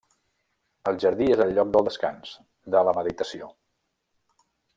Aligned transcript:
El 0.91 0.95
jardí 1.03 1.27
és 1.35 1.43
el 1.45 1.53
lloc 1.57 1.69
del 1.75 1.85
descans, 1.89 2.33
de 2.77 2.83
la 2.89 2.97
meditació. 3.01 3.53